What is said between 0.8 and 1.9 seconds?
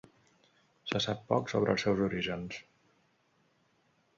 Se sap poc sobre els